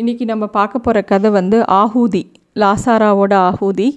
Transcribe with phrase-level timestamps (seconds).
[0.00, 2.20] இன்றைக்கி நம்ம பார்க்க போகிற கதை வந்து ஆஹூதி
[2.60, 3.88] லாசாராவோட ஆஹூதி.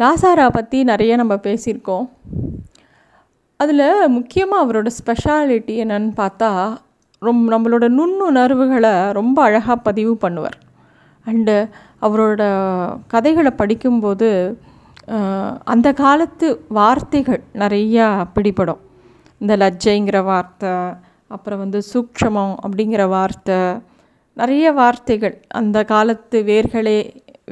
[0.00, 2.06] லாசாரா பற்றி நிறைய நம்ம பேசியிருக்கோம்.
[3.60, 6.50] அதில் முக்கியமாக அவரோட ஸ்பெஷாலிட்டி என்னன்னு பார்த்தா
[7.22, 10.58] ரொம் நம்மளோட நுண்ணுணர்வுகளை ரொம்ப அழகாக பதிவு பண்ணுவார்.
[11.26, 11.56] அண்டு
[12.08, 12.42] அவரோட
[13.14, 14.30] கதைகளை படிக்கும்போது
[15.74, 16.50] அந்த காலத்து
[16.80, 18.84] வார்த்தைகள் நிறையா பிடிபடும்.
[19.40, 20.76] இந்த லஜ்ஜைங்கிற வார்த்தை
[21.36, 23.58] அப்புறம் வந்து சூக்ஷமம் அப்படிங்கிற வார்த்தை
[24.40, 25.34] நிறைய வார்த்தைகள்.
[25.60, 26.98] அந்த காலத்து வேர்களே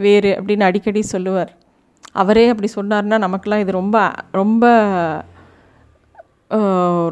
[0.05, 1.53] வேறு அப்படின்னு அடிக்கடி சொல்லுவார்.
[2.23, 3.97] அவரே அப்படி சொன்னார்னா நமக்கெல்லாம் இது ரொம்ப
[4.41, 4.65] ரொம்ப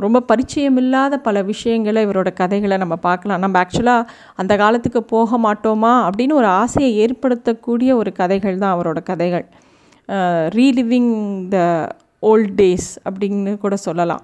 [0.05, 3.43] ரொம்ப பரிச்சயமில்லாத பல விஷயங்களை இவரோட கதைகளை நம்ம பார்க்கலாம்.
[3.45, 4.09] நம்ம ஆக்சுவலாக
[4.41, 9.47] அந்த காலத்துக்கு போக மாட்டோமா அப்படின்னு ஒரு ஆசையை ஏற்படுத்தக்கூடிய ஒரு கதைகள் தான் அவரோட கதைகள்.
[10.57, 11.15] ரீலிவிங்
[11.55, 11.59] த
[12.31, 14.23] ஓல்ட் டேஸ் அப்படின்னு கூட சொல்லலாம்.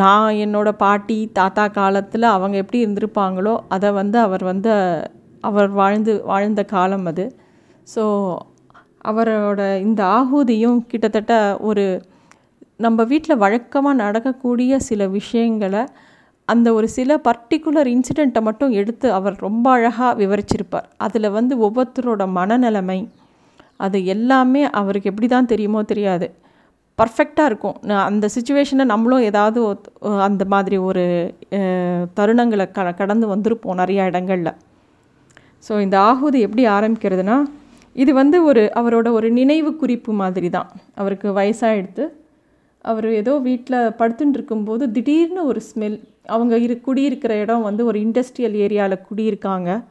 [0.00, 4.70] நான் என்னோடய பாட்டி தாத்தா காலத்தில் அவங்க எப்படி இருந்திருப்பாங்களோ அதை வந்து அவர் வந்து
[5.48, 7.24] அவர் வாழ்ந்து வாழ்ந்த காலம் அது.
[7.94, 8.02] ஸோ
[9.10, 11.34] அவரோட இந்த ஆகுதியும் கிட்டத்தட்ட
[11.68, 11.84] ஒரு
[12.84, 15.82] நம்ம வீட்டில் வழக்கமாக நடக்கக்கூடிய சில விஷயங்களை
[16.48, 20.86] அந்த ஒரு சில பர்டிகுலர் இன்சிடெண்ட்டை மட்டும் எடுத்து அவர் ரொம்ப அழகாக விவரிச்சிருப்பார்.
[21.06, 23.00] அதில் வந்து ஒவ்வொருத்தரோட மனநிலைமை
[23.86, 26.26] அது எல்லாமே அவருக்கு எப்படி தான் தெரியுமோ தெரியாது.
[27.00, 27.76] பர்ஃபெக்டாக இருக்கும்.
[27.82, 31.34] நான் அந்த சுச்சுவேஷனை நம்மளும் ஏதாவது ஒத்- அந்த மாதிரி ஒரு
[32.16, 34.52] தருணங்களை க கடந்து வந்திருப்போம் நிறையா இடங்களில்.
[35.68, 37.42] ஸோ இந்த ஆகுதி எப்படி ஆரம்பிக்கிறதுனா
[37.92, 42.08] இது வந்து ஒரு அவரோட ஒரு நினைவு குறிப்பு மாதிரி தான் அவருக்கு வயசாகிடுத்து
[42.82, 48.56] அவர் ஏதோ வீட்டில் படுத்துட்டு இருக்கும்போது திடீர்னு ஒரு ஸ்மெல் அவங்க இரு குடியிருக்கிற இடம் வந்து ஒரு இண்டஸ்ட்ரியல்
[48.56, 49.84] ஏரியாவில் குடியிருக்காங்க.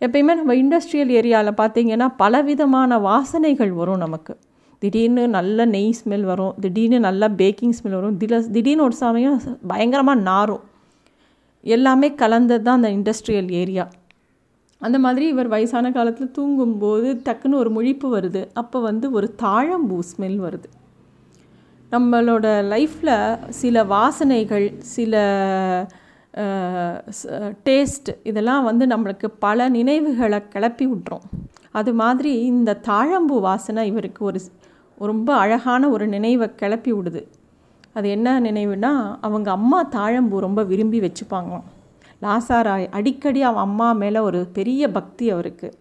[0.00, 4.36] எப்பயுமே நம்ம இண்டஸ்ட்ரியல் ஏரியாவில் பார்த்தீங்கன்னா பலவிதமான வாசனைகள் வரும் நமக்கு.
[4.82, 9.38] திடீர்னு நல்ல நெய் ஸ்மெல் வரும் திடீர்னு நல்ல பேக்கிங் ஸ்மெல் வரும் தில திடீர்னு ஒரு சமயம்
[9.72, 10.62] பயங்கரமாக நாரும்.
[11.64, 13.84] எல்லாமே கலந்தது தான் அந்த இண்டஸ்ட்ரியல் ஏரியா
[14.80, 18.42] அந்த மாதிரி இவர் வயசான காலத்தில் தூங்கும்போது டக்குன்னு ஒரு முழிப்பு வருது.
[18.52, 20.68] அப்போ வந்து ஒரு தாழம்பூ ஸ்மெல் வருது.
[21.92, 23.14] நம்மளோட லைஃப்பில்
[23.60, 25.14] சில வாசனைகள் சில
[27.68, 31.24] டேஸ்ட் இதெல்லாம் வந்து நம்மளுக்கு பல நினைவுகளை கிளப்பி விட்றோம்
[31.78, 34.40] அது மாதிரி இந்த தாழம்பூ வாசனை இவருக்கு ஒரு
[35.06, 37.26] ரொம்ப அழகான ஒரு நினைவை கிளப்பி விடுது.
[37.92, 41.62] அது என்ன நினைவுனா அவங்க அம்மா தாழம்பூ ரொம்ப விரும்பி வச்சுப்பாங்களாம்.
[42.22, 45.74] லாசாராய் அடிக்கடி அவன் அம்மா மேலே ஒரு பெரிய பக்தி அவருக்கு.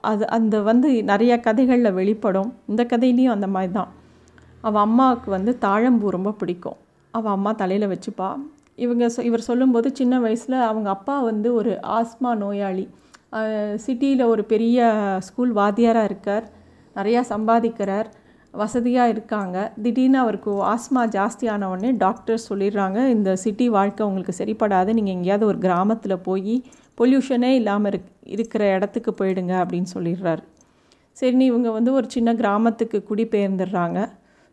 [0.00, 2.54] அது அந்த வந்து நிறைய கதைகளில் வெளிப்படும்.
[2.66, 3.88] இந்த கதையிலையும் அந்த மாதிரி தான்
[4.60, 6.76] அவள் அம்மாவுக்கு வந்து தாழம்பூ ரொம்ப பிடிக்கும்.
[7.10, 8.36] அவள் அம்மா தலையில் வச்சுப்பா.
[8.74, 12.88] இவங்க சொ- இவர் சொல்லும்போது சின்ன வயசில் அவங்க அப்பா வந்து ஒரு ஆஸ்மா நோயாளி.
[13.76, 16.60] சிட்டியில் ஒரு பெரிய ஸ்கூல் வாத்தியாராக இருக்கார்.
[16.98, 18.08] நிறையா சம்பாதிக்கிறார்
[18.54, 19.56] வசதியாக இருக்காங்க.
[19.84, 25.58] திடீர்னு அவருக்கு ஆஸ்மா ஜாஸ்தியான உடனே டாக்டர் சொல்லிடுறாங்க இந்த சிட்டி வாழ்க்கை உங்களுக்கு சரிப்படாது நீங்கள் எங்கேயாவது ஒரு
[25.66, 26.56] கிராமத்தில் போய்
[27.00, 30.42] பொல்யூஷனே இல்லாமல் இருக் இருக்கிற இடத்துக்கு போயிடுங்க அப்படின்னு சொல்லிடுறாரு.
[31.16, 33.98] சரின்னு இவங்க வந்து ஒரு சின்ன கிராமத்துக்கு குடிபெயர்ந்துடுறாங்க.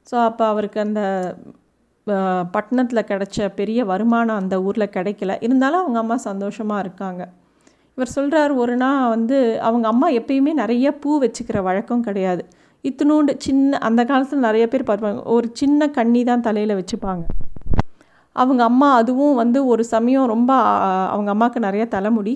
[0.08, 1.02] ஸோ அப்போ அவருக்கு அந்த
[2.56, 5.34] பட்டணத்தில் கிடைச்ச பெரிய வருமானம் அந்த ஊரில் கிடைக்கல.
[5.46, 7.22] இருந்தாலும் அவங்க அம்மா சந்தோஷமாக இருக்காங்க.
[8.00, 9.38] இவர் சொல்கிறார் ஒரு நாள் வந்து
[9.68, 12.44] அவங்க அம்மா எப்பயுமே நிறைய பூ வச்சுக்கிற வழக்கம் கிடையாது.
[12.84, 17.24] இத்தினூண்டு சின்ன அந்த காலத்தில் நிறைய பேர் பார்ப்பாங்க ஒரு சின்ன கண்ணி தான் தலையில் வச்சுப்பாங்க.
[18.36, 20.52] அவங்க அம்மா அதுவும் வந்து ஒரு சமயம் ரொம்ப
[21.14, 22.36] அவங்க அம்மாவுக்கு நிறைய தலைமுடி.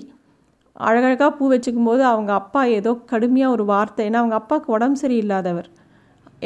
[0.88, 5.68] அழகழகாக பூ வச்சுக்கும் போது அவங்க அப்பா ஏதோ கடுமையாக ஒரு வார்த்தை ஏன்னா அவங்க அப்பாவுக்கு உடம்பு சரியில்லாதவர்.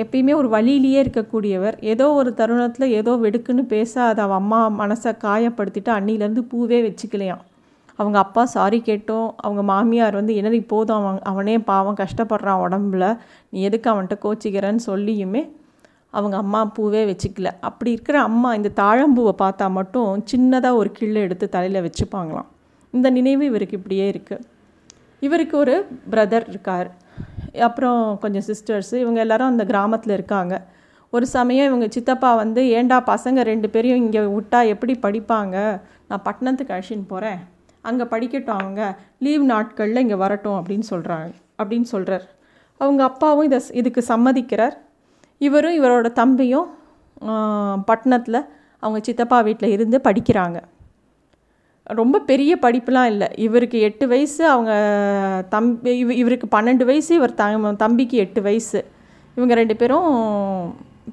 [0.02, 1.78] எப்பயுமே ஒரு வழியிலேயே இருக்கக்கூடியவர்.
[1.92, 7.44] ஏதோ ஒரு தருணத்தில் ஏதோ வெடுக்குன்னு பேச அதை அவன் அம்மா மனசை காயப்படுத்திட்டு அன்னிலேருந்து பூவே வச்சுக்கலையாம்.
[8.00, 9.28] அவங்க அப்பா சாரி கேட்டோம்.
[9.46, 10.98] அவங்க மாமியார் வந்து என்னது போதும்?
[11.00, 13.06] அவன் அவனே பாவம் கஷ்டப்படுறான் உடம்புல.
[13.50, 15.42] நீ எதுக்கு அவன்கிட்ட கோச்சிக்கிறேன்னு சொல்லியுமே
[16.18, 17.48] அவங்க அம்மா பூவே வச்சுக்கல.
[17.68, 22.48] அப்படி இருக்கிற அம்மா இந்த தாழம்பூவை பார்த்தா மட்டும் சின்னதாக ஒரு கிள்ளை எடுத்து தலையில் வச்சுப்பாங்களாம்.
[22.94, 24.46] இந்த நினைவு இவருக்கு இப்படியே இருக்குது
[25.26, 25.74] இவருக்கு ஒரு
[26.12, 26.88] பிரதர் இருக்கார்.
[27.68, 30.54] அப்புறம் கொஞ்சம் சிஸ்டர்ஸு இவங்க எல்லாரும் அந்த கிராமத்தில் இருக்காங்க.
[31.10, 35.56] ஒரு சமயம் இவங்க சித்தப்பா வந்து ஏண்டா பசங்க ரெண்டு பேரையும் இங்கே விட்டா எப்படி படிப்பாங்க?
[36.08, 37.40] நான் பட்டணத்துக்கு அழிச்சின்னு போகிறேன்
[37.90, 38.82] அங்கே படிக்கட்டும் அவங்க.
[39.26, 41.28] லீவ் நாட்களில் இங்கே வரட்டும் அப்படின்னு சொல்கிறாங்க
[41.60, 42.26] அப்படின்னு சொல்கிறார்
[42.80, 44.74] அவங்க அப்பாவும் இதை இதுக்கு சம்மதிக்கிறார்.
[45.46, 46.68] இவரும் இவரோட தம்பியும்
[47.88, 48.40] பட்டணத்தில்
[48.82, 50.58] அவங்க சித்தப்பா வீட்டில் இருந்து படிக்கிறாங்க.
[52.00, 53.28] ரொம்ப பெரிய படிப்புலாம் இல்லை.
[53.46, 54.72] இவருக்கு எட்டு வயசு அவங்க
[55.54, 57.44] தம்பி இவ இவருக்கு பன்னெண்டு வயசு இவர் த
[57.84, 58.80] தம்பிக்கு எட்டு வயசு.
[59.36, 60.08] இவங்க ரெண்டு பேரும்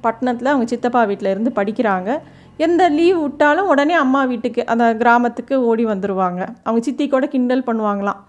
[0.05, 2.09] பட்டணத்தில் அவங்க சித்தப்பா வீட்டில் இருந்து படிக்கிறாங்க.
[2.59, 8.19] எந்த லீவ் விட்டாலும் உடனே அம்மா வீட்டுக்கு அந்த கிராமத்துக்கு ஓடி வந்துடுவாங்க அவங்க சித்தி கூட கிண்டல் பண்ணுவாங்களாம்.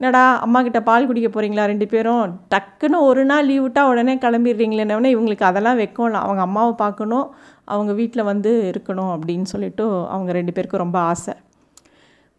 [0.00, 5.10] என்னடா அம்மா கிட்ட பால் குடிக்க போகிறீங்களா ரெண்டு பேரும் டக்குன்னு ஒரு நாள் லீவ் விட்டால் உடனே கிளம்பிடுறீங்களேன்னே
[5.14, 7.26] இவங்களுக்கு அதெல்லாம் வைக்கணும் அவங்க அம்மாவை பார்க்கணும்
[7.72, 11.34] அவங்க வீட்டில் வந்து இருக்கணும் அப்படின்னு சொல்லிட்டு அவங்க ரெண்டு பேருக்கும் ரொம்ப ஆசை.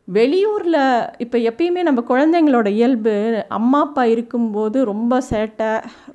[0.07, 0.81] வெளியூரில்
[1.23, 3.13] இப்போ எப்பயுமே நம்ம குழந்தைங்களோட இயல்பு
[3.59, 5.69] அம்மா அப்பா இருக்கும்போது ரொம்ப சேட்டை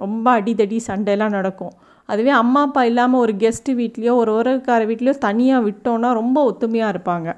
[0.05, 1.75] ரொம்ப அடிதடி சண்டையெல்லாம் நடக்கும்.
[2.09, 7.29] அதுவே அம்மா அப்பா இல்லாமல் ஒரு கெஸ்ட்டு வீட்லேயோ ஒரு உறவுக்கார வீட்லேயோ தனியாக விட்டோன்னா ரொம்ப ஒத்துமையாக இருப்பாங்க.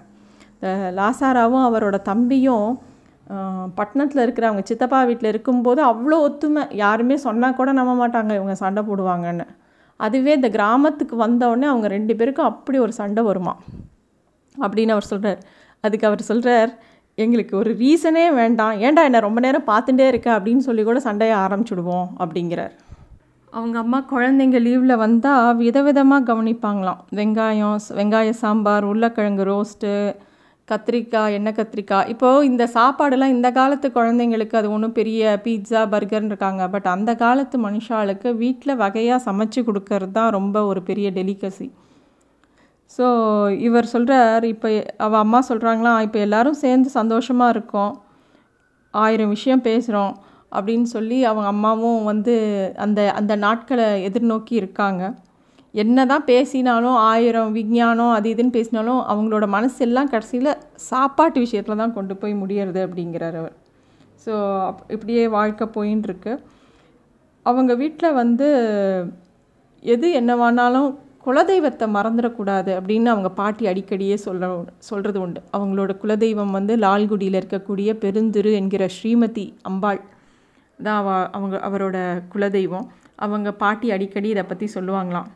[0.98, 2.68] லாசாராவும் அவரோட தம்பியும்
[3.78, 6.62] பட்டணத்தில் இருக்கிற அவங்க சித்தப்பா வீட்டில் இருக்கும்போது அவ்வளோ ஒத்துமை.
[6.82, 9.46] யாருமே சொன்னால் கூட நம்ப மாட்டாங்க இவங்க சண்டை போடுவாங்கன்னு.
[10.00, 13.54] அதுவே இந்த கிராமத்துக்கு வந்தவுடனே அவங்க ரெண்டு பேருக்கும் அப்படி ஒரு சண்டை வருமா?
[14.56, 15.40] அப்படின்னு அவர் சொல்கிறார்
[15.84, 16.70] அதுக்கு அவர் சொல்கிறார்
[17.24, 18.74] எங்களுக்கு ஒரு ரீசனே வேண்டாம்.
[18.86, 20.28] ஏன்டா என்னை ரொம்ப நேரம் பார்த்துட்டே இருக்க?
[20.38, 22.74] அப்படின்னு சொல்லி கூட சண்டையை ஆரம்பிச்சுடுவோம் அப்படிங்கிறார்.
[23.58, 27.00] அவங்க அம்மா குழந்தைங்க லீவில் வந்தால் விதவிதமாக கவனிப்பாங்களாம்.
[27.18, 29.92] வெங்காயம் வெங்காய சாம்பார் உருளைக்கிழங்கு ரோஸ்ட்டு
[30.68, 32.10] கத்திரிக்காய் எண்ணெய் கத்திரிக்காய்.
[32.12, 36.62] இப்போது இந்த சாப்பாடெல்லாம் இந்த காலத்து குழந்தைங்களுக்கு அது ஒன்றும் பெரிய பீட்சா பர்கர்னு இருக்காங்க.
[36.74, 41.68] பட் அந்த காலத்து மனுஷாளுக்கு வீட்டில் வகையாக சமைச்சு கொடுக்கறது தான் ரொம்ப ஒரு பெரிய டெலிகசி
[42.96, 43.06] ஸோ
[43.66, 44.68] இவர் சொல்கிறார் இப்போ
[45.06, 47.92] அவள் அம்மா சொல்கிறாங்களாம் இப்போ எல்லோரும் சேர்ந்து சந்தோஷமாக இருக்கோம்.
[48.94, 50.14] ஆயிரம் விஷயம் பேசுகிறோம்
[50.56, 52.34] அப்படின்னு சொல்லி அவங்க அம்மாவும் வந்து
[52.84, 55.02] அந்த அந்த நாட்களை எதிர்நோக்கி இருக்காங்க.
[55.82, 60.58] என்ன தான் பேசினாலும் ஆயிரம் விஞ்ஞானம் அது இதுன்னு பேசினாலும் அவங்களோட மனசு எல்லாம் கடைசியில்
[60.90, 63.54] சாப்பாட்டு விஷயத்தில் தான் கொண்டு போய் முடியறது அப்படிங்கிறார் அவர்.
[64.24, 64.32] ஸோ
[64.94, 66.32] இப்படியே வாழ்க்கை போயின்னு இருக்கு
[67.46, 68.48] அவங்க வீட்டில் வந்து
[69.82, 70.88] எது என்னவானாலும்
[71.24, 74.48] குலதெய்வத்தை மறந்துடக்கூடாது அப்படின்னு அவங்க பாட்டி அடிக்கடியே சொல்ல
[74.88, 75.40] சொல்கிறது உண்டு.
[75.56, 80.00] அவங்களோட குலதெய்வம் வந்து லால்குடியில் இருக்கக்கூடிய பெருந்திரு என்கிற ஸ்ரீமதி அம்பாள்.
[80.86, 81.98] தான் அவ அவங்க அவரோட
[82.32, 82.86] குலதெய்வம்.
[83.24, 85.28] அவங்க பாட்டி அடிக்கடி இதை பற்றி சொல்லுவாங்களாம்.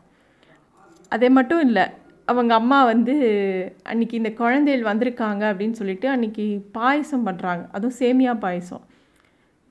[1.13, 1.85] அதே மட்டும் இல்லை
[2.29, 3.15] அவங்க அம்மா வந்து
[3.91, 6.47] அன்றைக்கி இந்த குழந்தைகள் வந்திருக்காங்க அப்படின்னு சொல்லிட்டு அன்றைக்கி
[6.77, 8.85] பாயசம் பண்ணுறாங்க அதுவும் சேமியா பாயசம்.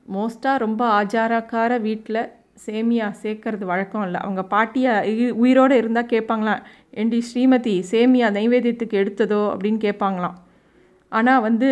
[0.05, 2.21] மோஸ்ட்டாக ரொம்ப ஆஜாரக்கார வீட்டில்
[2.65, 4.19] சேமியா சேர்க்கறது வழக்கம் இல்லை.
[4.25, 6.63] அவங்க பாட்டியாக உயிரோடு இருந்தால் கேட்பாங்களாம்
[7.01, 9.41] என்டி ஸ்ரீமதி சேமியா நைவேத்தியத்துக்கு எடுத்ததோ?
[9.53, 10.37] அப்படின்னு கேட்பாங்களாம்
[11.11, 11.69] ஆனால் வந்து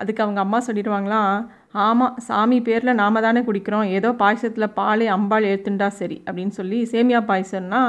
[0.00, 1.34] அதுக்கு அவங்க அம்மா சொல்லிடுவாங்களாம்
[1.74, 3.88] ஆமாம் சாமி பேரில் நாம தானே குடிக்கிறோம்.
[3.96, 7.82] ஏதோ பாயசத்தில் பாலே அம்பாள் ஏற்றுண்டா சரி அப்படின்னு சொல்லி சேமியா பாயசம்னா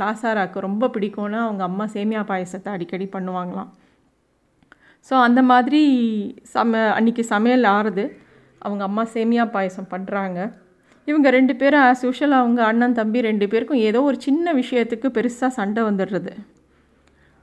[0.00, 3.70] லாசாராக்கு ரொம்ப பிடிக்கும்னு அவங்க அம்மா சேமியா பாயசத்தை அடிக்கடி பண்ணுவாங்களாம்.
[5.08, 5.80] ஸோ அந்த மாதிரி
[6.54, 8.04] சம அன்றைக்கி சமையல் ஆறுது.
[8.64, 10.38] அவங்க அம்மா சேமியா பாயசம் பண்ணுறாங்க
[11.10, 15.50] இவங்க ரெண்டு பேரும் ஆஸ் யூஷுவல் அவங்க அண்ணன் தம்பி ரெண்டு பேருக்கும் ஏதோ ஒரு சின்ன விஷயத்துக்கு பெருசாக
[15.56, 16.32] சண்டை வந்துடுறது.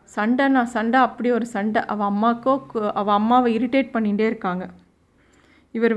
[0.10, 1.82] சண்டைனா சண்டை அப்படி ஒரு சண்டை.
[1.94, 2.54] அவள் அம்மாக்கோ
[3.02, 4.66] அவள் அம்மாவை இரிட்டேட் பண்ணிகிட்டே இருக்காங்க.
[5.72, 5.96] இவர்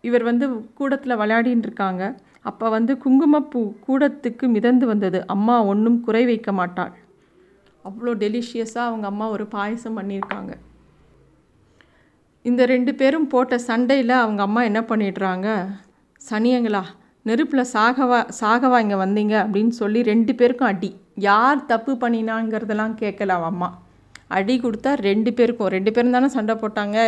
[0.00, 2.18] இவர் வந்து கூடத்தில் விளையாடின்னு இருக்காங்க.
[2.42, 5.26] அப்போ வந்து குங்குமப்பூ கூடத்துக்கு மிதந்து வந்தது.
[5.26, 6.92] அம்மா ஒன்றும் குறை வைக்க மாட்டாள்.
[7.84, 10.52] அவ்வளோ டெலிஷியஸாக அவங்க அம்மா ஒரு பாயசம் பண்ணியிருக்காங்க.
[12.42, 15.48] இந்த ரெண்டு பேரும் போட்ட சண்டையில் அவங்க அம்மா என்ன பண்ணிடுறாங்க?
[16.30, 16.82] சனியங்களா
[17.22, 20.90] நெருப்பில் சாகவா சாகவா இங்கே வந்தீங்க அப்படின்னு சொல்லி ரெண்டு பேருக்கும் அடி.
[21.14, 23.70] யார் தப்பு பண்ணினாங்கிறதெல்லாம் கேட்கல அவன் அம்மா.
[24.36, 25.70] அடி கொடுத்தா ரெண்டு பேருக்கும்.
[25.74, 26.98] ரெண்டு பேரும் தானே சண்டை போட்டாங்க.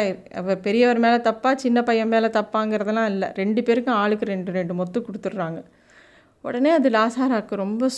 [0.66, 3.28] பெரியவர் மேலே தப்பா சின்ன பையன் மேலே தப்பாங்கிறதெல்லாம் இல்லை.
[3.40, 5.60] ரெண்டு பேருக்கும் ஆளுக்கு ரெண்டு ரெண்டு மொத்து கொடுத்துட்றாங்க.
[6.42, 7.88] உடனே அது லாசாராக்கு ரொம்ப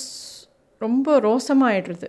[0.79, 2.09] ரொம்ப ரோசமாயிடுறது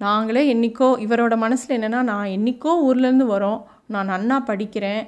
[0.00, 3.60] நாங்களே என்றைக்கோ இவரோட மனசில் என்னென்னா நான் என்றைக்கோ ஊர்லேருந்து வரோம்.
[3.94, 5.02] நான் நன்னா படிக்கிறேன்.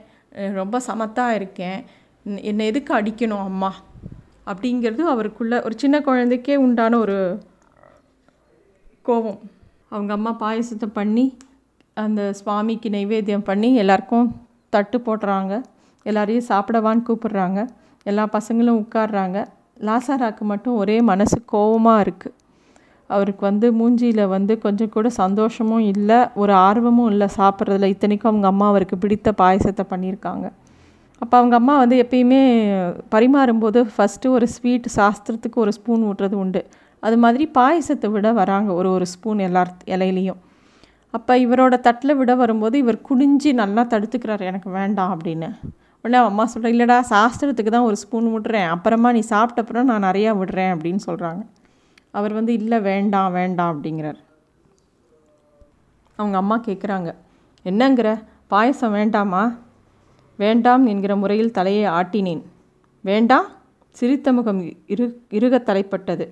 [0.60, 1.78] ரொம்ப சமத்தாக இருக்கேன்.
[2.50, 3.70] என்னை எதுக்கு அடிக்கணும் அம்மா?
[4.50, 7.18] அப்படிங்கிறது அவருக்குள்ள ஒரு சின்ன குழந்தைக்கே உண்டான ஒரு
[9.08, 9.40] கோபம்.
[9.94, 11.24] அவங்க அம்மா பாயசத்தை பண்ணி
[12.04, 14.28] அந்த சுவாமிக்கு நைவேத்தியம் பண்ணி எல்லாருக்கும்
[14.72, 15.52] தட்டு போடுறாங்க
[16.06, 17.60] எல்லாரையும் சாப்பிடவான்னு கூப்பிடுறாங்க.
[18.10, 19.38] எல்லா பசங்களும் உட்காடுறாங்க
[19.86, 22.34] லாசாராக்கு மட்டும் ஒரே மனசு கோபமாக இருக்குது
[23.10, 27.90] அவருக்கு வந்து மூஞ்சியில் வந்து கொஞ்சம் கூட சந்தோஷமும் இல்லை ஒரு ஆர்வமும் இல்லை சாப்பிட்றதுல.
[27.94, 30.46] இத்தனைக்கும் அவங்க அம்மா அவருக்கு பிடித்த பாயசத்தை பண்ணியிருக்காங்க.
[31.22, 32.40] அப்போ அவங்க அம்மா வந்து எப்பயுமே
[33.14, 36.62] பரிமாறும்போது ஃபஸ்ட்டு ஒரு ஸ்வீட் சாஸ்திரத்துக்கு ஒரு ஸ்பூன் ஊட்டுறது உண்டு.
[37.06, 40.40] அது மாதிரி பாயசத்தை விட வராங்க ஒரு ஒரு ஸ்பூன் எல்லார் இலையிலையும்.
[41.14, 45.48] அப்போ இவரோட தட்டில் விட வரும்போது இவர் குடிஞ்சு நல்லா தடுத்துக்கிறார் எனக்கு வேண்டாம் அப்படின்னு.
[46.02, 48.68] உடனே அம்மா சொல்கிறேன் இல்லைடா சாஸ்திரத்துக்கு தான் ஒரு ஸ்பூன் விட்றேன்.
[48.74, 51.42] அப்புறமா நீ சாப்பிட்டப்புறம் நான் நிறையா விடுறேன் அப்படின்னு சொல்கிறாங்க
[52.18, 54.18] அவர் வந்து இல்லை வேண்டாம் வேண்டாம் அப்படிங்கிறார்.
[56.18, 57.10] அவங்க அம்மா கேட்குறாங்க
[57.64, 58.08] என்னங்கிற?
[58.52, 59.44] பாயசம் வேண்டாமா?
[60.38, 62.42] வேண்டாம் என்கிற முறையில் தலையை ஆட்டினேன்.
[63.04, 63.48] வேண்டாம்.
[63.96, 64.60] சிரித்த முகம்
[64.92, 65.06] இரு
[65.38, 66.26] இருக தலைப்பட்டது.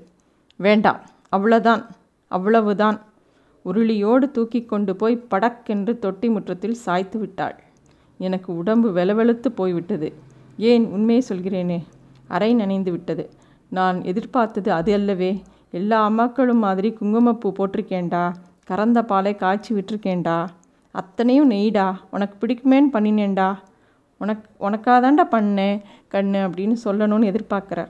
[0.56, 1.00] வேண்டாம்
[1.36, 1.86] அவ்வளோதான்
[2.28, 3.00] அவ்வளவுதான்.
[3.64, 7.62] உருளியோடு தூக்கி கொண்டு போய் படக்கென்று தொட்டி முற்றத்தில் சாய்த்து விட்டாள்.
[8.18, 10.12] எனக்கு உடம்பு வெலவெழுத்து போய்விட்டது.
[10.56, 11.82] ஏன் உண்மையை சொல்கிறேனே?
[12.28, 13.30] அறை நனைந்து விட்டது.
[13.68, 15.42] நான் எதிர்பார்த்தது அது அல்லவே.
[15.70, 18.34] எல்லா அம்மாக்களும் மாதிரி குங்குமப்பூ போட்டிருக்கேன்டா.
[18.64, 20.48] கறந்த பாலை காய்ச்சி விட்டுருக்கேன்டா.
[20.90, 21.94] அத்தனையும் நெய்டா.
[22.10, 23.56] உனக்கு பிடிக்குமேன்னு பண்ணினேன்டா.
[24.20, 25.80] உனக் உனக்காதாண்டா பண்ணேன்
[26.10, 27.88] கண்ணு அப்படின்னு சொல்லணும்னு எதிர்பார்க்குறேன்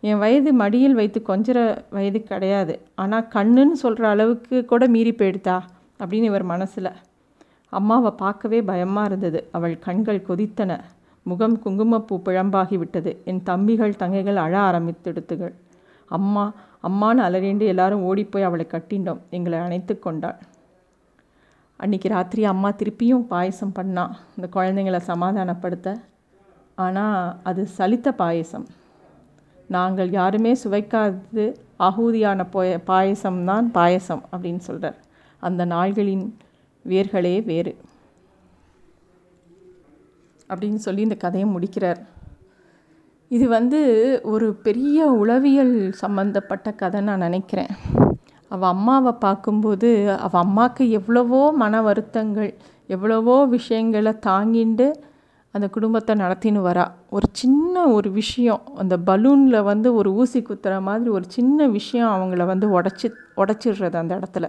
[0.00, 2.80] என் வயது மடியில் வைத்து கொஞ்சிற வயது கிடையாது.
[2.94, 5.60] ஆனால் கண்ணுன்னு சொல்கிற அளவுக்கு கூட மீறி போயிடுதா?
[5.98, 6.90] அப்படின்னு இவர் மனசில்.
[7.68, 9.48] அம்மாவை பார்க்கவே பயமாக இருந்தது.
[9.52, 10.78] அவள் கண்கள் கொதித்தன.
[11.22, 13.20] முகம் குங்குமப்பூ பிழம்பாகி விட்டது.
[13.24, 15.54] என் தம்பிகள் தங்கைகள் அழ ஆரம்பித்தெடுத்துகள்.
[16.06, 16.52] அம்மா
[16.88, 19.20] அம்மான்னு அலறிண்டு எல்லாரும் ஓடிப்போய் அவளை கட்டிண்டோம்.
[19.30, 20.38] எங்களை அணைத்து கொண்டாள்.
[21.80, 24.16] அன்றைக்கி ராத்திரி அம்மா திருப்பியும் பாயசம் பண்ணா.
[24.36, 26.00] இந்த குழந்தைங்களை சமாதானப்படுத்த.
[26.74, 28.66] ஆனால் அது சலித்த பாயசம்.
[29.70, 31.44] நாங்கள் யாருமே சுவைக்காதது
[31.78, 34.98] ஆகூதியான போய பாயசம்தான் பாயசம் அப்படின்னு சொல்கிறார்
[35.42, 36.24] அந்த நாள்களின்
[36.84, 37.72] வேர்களே வேறு.
[40.50, 42.00] அப்படின்னு சொல்லி இந்த கதையை முடிக்கிறார்.
[43.30, 43.80] இது வந்து
[44.22, 47.72] ஒரு பெரிய உளவியல் சம்மந்தப்பட்ட கதை நான் நினைக்கிறேன்.
[48.50, 52.50] அவள் அம்மாவை பார்க்கும்போது அவள் அம்மாவுக்கு எவ்வளவோ மன வருத்தங்கள்
[52.86, 54.88] எவ்வளவோ விஷயங்களை தாங்கிண்டு
[55.54, 56.84] அந்த குடும்பத்தை நடத்தின்னு வரா.
[57.16, 62.44] ஒரு சின்ன ஒரு விஷயம் அந்த பலூனில் வந்து ஒரு ஊசி குத்துற மாதிரி ஒரு சின்ன விஷயம் அவங்கள
[62.52, 63.08] வந்து உடச்சி
[63.42, 64.48] உடச்சிடுறது அந்த இடத்துல.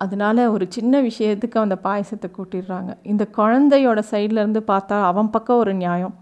[0.00, 2.90] அதனால ஒரு சின்ன விஷயத்துக்கு அந்த பாயசத்தை கூட்டிடுறாங்க.
[3.12, 6.14] இந்த குழந்தையோட சைட்லேருந்து பார்த்தா அவன் பக்கம் ஒரு நியாயம்.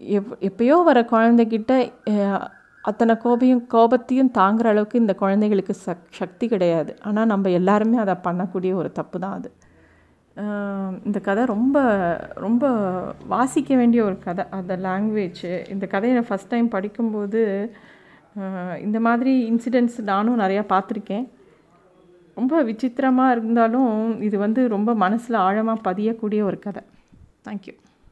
[0.00, 1.72] எப் எப்பயோ வர குழந்தைகிட்ட
[2.84, 6.92] அத்தனை கோபையும் கோபத்தையும் தாங்குற அளவுக்கு இந்த குழந்தைகளுக்கு சக் சக்தி கிடையாது.
[7.08, 9.50] ஆனால் நம்ம எல்லாருமே அதை பண்ணக்கூடிய ஒரு தப்பு தான் அது.
[11.06, 11.78] இந்த கதை ரொம்ப
[12.34, 12.64] ரொம்ப
[13.32, 14.44] வாசிக்க வேண்டிய ஒரு கதை.
[14.50, 17.42] அந்த லாங்குவேஜ் இந்த கதையை நான் ஃபஸ்ட் டைம் படிக்கும்போது
[18.86, 21.26] இந்த மாதிரி இன்சிடென்ட்ஸ் நானும் நிறையா பார்த்துருக்கேன்.
[22.34, 26.82] ரொம்ப விசித்திரமாக இருந்தாலும் இது வந்து ரொம்ப மனசில் ஆழமாக பதியக்கூடிய ஒரு கதை.
[27.48, 27.74] தேங்க்யூ